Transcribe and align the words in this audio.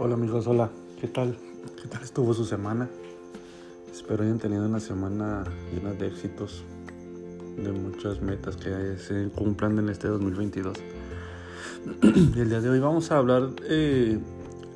Hola 0.00 0.14
amigos, 0.14 0.46
hola, 0.46 0.70
¿qué 1.00 1.08
tal? 1.08 1.36
¿Qué 1.82 1.88
tal 1.88 2.04
estuvo 2.04 2.32
su 2.32 2.44
semana? 2.44 2.88
Espero 3.90 4.22
hayan 4.22 4.38
tenido 4.38 4.64
una 4.64 4.78
semana 4.78 5.42
llena 5.74 5.92
de 5.92 6.06
éxitos, 6.06 6.62
de 7.56 7.72
muchas 7.72 8.22
metas 8.22 8.54
que 8.56 8.96
se 8.96 9.28
cumplan 9.30 9.76
en 9.80 9.88
este 9.88 10.06
2022. 10.06 10.78
El 12.36 12.48
día 12.48 12.60
de 12.60 12.70
hoy 12.70 12.78
vamos 12.78 13.10
a 13.10 13.18
hablar, 13.18 13.48
eh, 13.68 14.20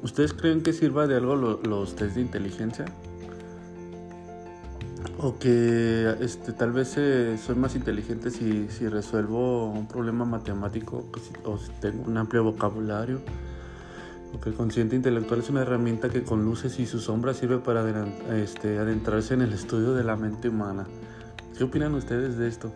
¿ustedes 0.02 0.32
creen 0.32 0.60
que 0.60 0.72
sirva 0.72 1.06
de 1.06 1.14
algo 1.14 1.36
los 1.36 1.94
test 1.94 2.16
de 2.16 2.22
inteligencia? 2.22 2.86
O 5.18 5.38
que 5.38 6.16
este, 6.20 6.52
tal 6.52 6.72
vez 6.72 6.96
eh, 6.96 7.38
soy 7.38 7.54
más 7.54 7.76
inteligente 7.76 8.32
si, 8.32 8.66
si, 8.70 8.88
resuelvo 8.88 9.70
un 9.70 9.86
problema 9.86 10.24
matemático 10.24 11.04
o 11.44 11.58
si 11.58 11.70
tengo 11.80 12.10
un 12.10 12.16
amplio 12.16 12.42
vocabulario 12.42 13.20
porque 14.32 14.48
el 14.48 14.56
consciente 14.56 14.96
intelectual 14.96 15.40
es 15.40 15.50
una 15.50 15.60
herramienta 15.60 16.08
que 16.08 16.22
con 16.22 16.44
luces 16.44 16.78
y 16.80 16.86
sus 16.86 17.04
sombras 17.04 17.36
sirve 17.36 17.58
para 17.58 17.84
este, 18.34 18.78
adentrarse 18.78 19.34
en 19.34 19.42
el 19.42 19.52
estudio 19.52 19.92
de 19.92 20.02
la 20.02 20.16
mente 20.16 20.48
humana. 20.48 20.86
¿Qué 21.56 21.64
opinan 21.64 21.94
ustedes 21.94 22.38
de 22.38 22.48
esto? 22.48 22.72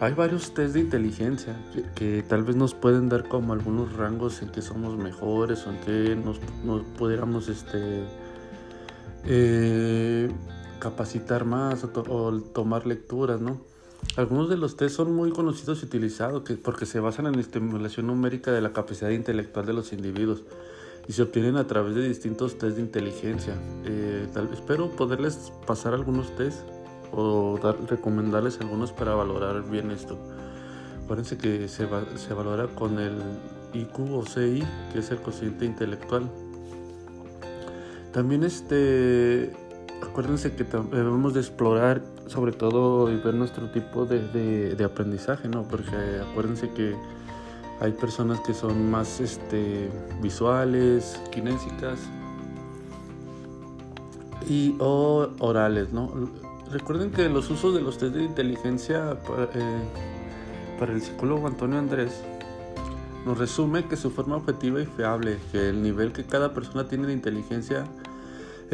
Hay 0.00 0.12
varios 0.14 0.54
test 0.54 0.74
de 0.74 0.80
inteligencia 0.80 1.56
que, 1.94 2.22
tal 2.22 2.44
vez 2.44 2.54
nos 2.54 2.72
pueden 2.72 3.08
dar 3.08 3.28
como 3.28 3.52
algunos 3.52 3.94
rangos 3.94 4.42
en 4.42 4.50
que 4.50 4.62
somos 4.62 4.96
mejores 4.96 5.66
o 5.66 5.70
en 5.70 5.80
que 5.80 6.16
nos, 6.16 6.38
pudiéramos 6.96 7.48
este, 7.48 8.04
eh, 9.24 10.30
capacitar 10.78 11.44
más 11.44 11.84
o, 11.84 11.90
o 12.08 12.40
tomar 12.40 12.86
lecturas, 12.86 13.40
¿no? 13.40 13.60
Algunos 14.16 14.48
de 14.48 14.56
los 14.56 14.76
test 14.76 14.96
son 14.96 15.12
muy 15.12 15.32
conocidos 15.32 15.82
y 15.82 15.86
utilizados 15.86 16.44
porque 16.62 16.86
se 16.86 17.00
basan 17.00 17.26
en 17.26 17.32
la 17.32 17.40
estimulación 17.40 18.06
numérica 18.06 18.52
de 18.52 18.60
la 18.60 18.72
capacidad 18.72 19.10
intelectual 19.10 19.66
de 19.66 19.72
los 19.72 19.92
individuos 19.92 20.42
y 21.08 21.12
se 21.12 21.22
obtienen 21.22 21.56
a 21.56 21.66
través 21.66 21.94
de 21.94 22.08
distintos 22.08 22.56
test 22.56 22.76
de 22.76 22.82
inteligencia. 22.82 23.54
Eh, 23.84 24.26
espero 24.52 24.90
poderles 24.90 25.52
pasar 25.66 25.94
algunos 25.94 26.34
test 26.36 26.60
o 27.12 27.58
recomendarles 27.88 28.60
algunos 28.60 28.92
para 28.92 29.14
valorar 29.14 29.68
bien 29.68 29.90
esto. 29.90 30.16
Acuérdense 31.04 31.36
que 31.36 31.68
se, 31.68 31.86
se 32.16 32.34
valora 32.34 32.68
con 32.68 32.98
el 32.98 33.14
IQ 33.74 33.98
o 34.12 34.24
CI, 34.24 34.64
que 34.92 35.00
es 35.00 35.10
el 35.10 35.18
cociente 35.18 35.64
intelectual. 35.64 36.30
También 38.12 38.44
este 38.44 39.52
acuérdense 40.04 40.54
que 40.54 40.64
debemos 40.64 41.34
de 41.34 41.40
explorar 41.40 42.02
sobre 42.26 42.52
todo 42.52 43.10
y 43.10 43.16
ver 43.16 43.34
nuestro 43.34 43.70
tipo 43.70 44.06
de, 44.06 44.74
de, 44.74 44.84
aprendizaje, 44.84 45.48
¿no? 45.48 45.62
Porque 45.64 46.20
acuérdense 46.30 46.70
que 46.70 46.94
hay 47.80 47.92
personas 47.92 48.40
que 48.40 48.54
son 48.54 48.90
más 48.90 49.20
este, 49.20 49.90
visuales, 50.22 51.20
kinésicas 51.30 51.98
y 54.48 54.76
o 54.78 55.28
orales, 55.40 55.92
¿no? 55.92 56.12
Recuerden 56.70 57.10
que 57.10 57.28
los 57.28 57.50
usos 57.50 57.74
de 57.74 57.82
los 57.82 57.98
test 57.98 58.14
de 58.14 58.24
inteligencia 58.24 59.18
para, 59.22 59.44
eh, 59.54 59.82
para 60.78 60.92
el 60.92 61.02
psicólogo 61.02 61.46
Antonio 61.46 61.78
Andrés 61.78 62.22
nos 63.26 63.38
resume 63.38 63.86
que 63.86 63.96
su 63.96 64.10
forma 64.10 64.36
objetiva 64.36 64.80
y 64.80 64.86
fiable, 64.86 65.38
que 65.50 65.70
el 65.70 65.82
nivel 65.82 66.12
que 66.12 66.24
cada 66.24 66.52
persona 66.52 66.88
tiene 66.88 67.06
de 67.06 67.12
inteligencia 67.12 67.84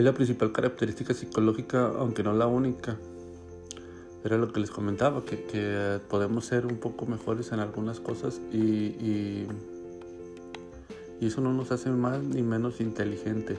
es 0.00 0.04
la 0.04 0.14
principal 0.14 0.50
característica 0.50 1.12
psicológica, 1.12 1.92
aunque 1.98 2.22
no 2.22 2.32
la 2.32 2.46
única. 2.46 2.96
Era 4.24 4.38
lo 4.38 4.52
que 4.52 4.60
les 4.60 4.70
comentaba, 4.70 5.22
que, 5.24 6.00
podemos 6.08 6.46
ser 6.46 6.66
un 6.66 6.78
poco 6.78 7.06
mejores 7.06 7.52
en 7.52 7.60
algunas 7.60 8.00
cosas 8.00 8.40
y, 8.52 9.46
eso 11.20 11.42
no 11.42 11.52
nos 11.52 11.70
hace 11.70 11.90
más 11.90 12.22
ni 12.22 12.42
menos 12.42 12.80
inteligente. 12.80 13.58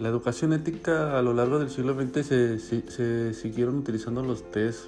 La 0.00 0.08
educación 0.08 0.52
ética 0.52 1.16
a 1.16 1.22
lo 1.22 1.34
largo 1.34 1.60
del 1.60 1.70
siglo 1.70 1.94
XX 1.94 2.26
se, 2.26 3.34
siguieron 3.34 3.78
utilizando 3.78 4.22
los 4.22 4.50
test 4.50 4.86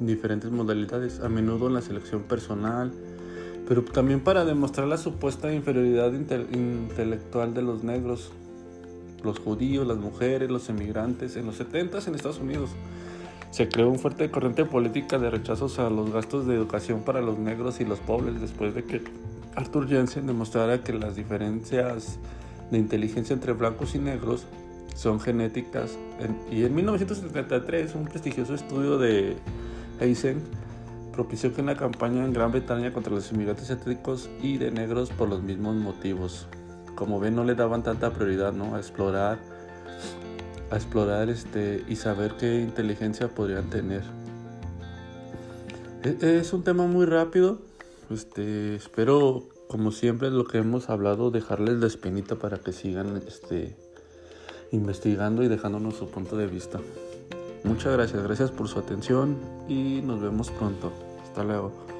en 0.00 0.06
diferentes 0.08 0.50
modalidades, 0.50 1.20
a 1.20 1.28
menudo 1.28 1.68
en 1.68 1.74
la 1.74 1.80
selección 1.80 2.24
personal, 2.24 2.92
pero 3.68 3.84
también 3.84 4.18
para 4.20 4.44
demostrar 4.44 4.88
la 4.88 4.98
supuesta 4.98 5.52
inferioridad 5.52 6.12
intelectual 6.12 7.54
de 7.54 7.62
los 7.62 7.84
negros 7.84 8.32
los 9.26 9.38
judíos, 9.38 9.86
las 9.86 9.98
mujeres, 9.98 10.50
los 10.50 10.68
emigrantes. 10.70 11.36
En 11.36 11.44
los 11.46 11.56
70 11.56 11.98
en 12.06 12.14
Estados 12.14 12.38
Unidos 12.38 12.70
se 13.50 13.68
creó 13.68 13.90
un 13.90 13.98
fuerte 13.98 14.30
corriente 14.30 14.64
política 14.64 15.18
de 15.18 15.30
rechazos 15.30 15.78
a 15.78 15.90
los 15.90 16.12
gastos 16.12 16.46
de 16.46 16.54
educación 16.54 17.02
para 17.02 17.20
los 17.20 17.38
negros 17.38 17.80
y 17.80 17.84
los 17.84 17.98
pobres 17.98 18.40
después 18.40 18.74
de 18.74 18.84
que 18.84 19.02
Arthur 19.54 19.88
Jensen 19.88 20.26
demostrara 20.26 20.82
que 20.82 20.92
las 20.92 21.16
diferencias 21.16 22.18
de 22.70 22.78
inteligencia 22.78 23.34
entre 23.34 23.52
blancos 23.52 23.94
y 23.94 23.98
negros 23.98 24.46
son 24.94 25.20
genéticas. 25.20 25.98
y 26.50 26.64
en 26.64 26.74
1973 26.74 27.94
un 27.94 28.04
prestigioso 28.04 28.54
estudio 28.54 28.98
de 28.98 29.36
Eisen 30.00 30.42
propició 31.12 31.54
que 31.54 31.62
una 31.62 31.76
campaña 31.76 32.24
en 32.24 32.32
Gran 32.32 32.52
Bretaña 32.52 32.92
contra 32.92 33.12
los 33.12 33.30
inmigrantes 33.32 33.70
étnicos 33.70 34.28
y 34.42 34.58
de 34.58 34.70
negros 34.70 35.10
por 35.10 35.28
los 35.28 35.42
mismos 35.42 35.76
motivos 35.76 36.46
como 36.96 37.20
ven 37.20 37.36
no 37.36 37.44
le 37.44 37.54
daban 37.54 37.84
tanta 37.84 38.12
prioridad 38.12 38.52
¿no? 38.52 38.74
a 38.74 38.78
explorar 38.78 39.38
a 40.70 40.76
explorar 40.76 41.28
este 41.28 41.84
y 41.86 41.94
saber 41.94 42.32
qué 42.40 42.60
inteligencia 42.60 43.28
podrían 43.28 43.70
tener. 43.70 44.02
E, 46.02 46.38
es 46.40 46.52
un 46.52 46.64
tema 46.64 46.86
muy 46.86 47.06
rápido 47.06 47.60
este 48.10 48.74
espero 48.74 49.44
como 49.68 49.92
siempre 49.92 50.30
lo 50.30 50.44
que 50.44 50.58
hemos 50.58 50.90
hablado 50.90 51.30
dejarles 51.30 51.78
la 51.78 51.86
espinita 51.86 52.36
para 52.36 52.58
que 52.58 52.72
sigan 52.72 53.22
este 53.28 53.76
investigando 54.72 55.42
y 55.42 55.48
dejándonos 55.48 55.96
su 55.96 56.08
punto 56.08 56.36
de 56.36 56.46
vista. 56.46 56.80
Muchas 57.62 57.92
gracias 57.92 58.22
gracias 58.22 58.50
por 58.50 58.68
su 58.68 58.78
atención 58.78 59.36
y 59.68 60.00
nos 60.02 60.20
vemos 60.20 60.50
pronto. 60.50 60.92
Hasta 61.22 61.44
luego 61.44 61.95